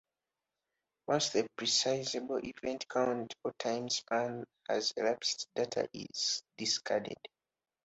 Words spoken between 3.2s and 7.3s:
or timespan has elapsed, data is discarded.